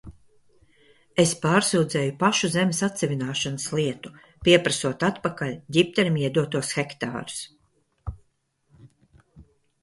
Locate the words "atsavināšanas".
2.87-3.65